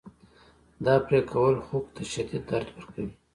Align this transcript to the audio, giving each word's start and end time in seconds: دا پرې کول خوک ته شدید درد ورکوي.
دا 0.85 0.95
پرې 1.05 1.19
کول 1.31 1.55
خوک 1.65 1.85
ته 1.95 2.01
شدید 2.11 2.43
درد 2.49 2.67
ورکوي. 2.71 3.13